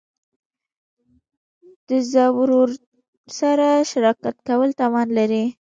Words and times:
د 1.87 1.89
زورورو 2.11 2.63
سره 3.39 3.67
شراکت 3.91 4.35
کول 4.47 4.69
تاوان 4.79 5.07
لري. 5.17 5.43